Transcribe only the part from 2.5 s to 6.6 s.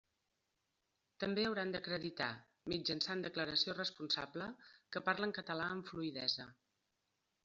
mitjançant declaració responsable, que parlen català amb fluïdesa.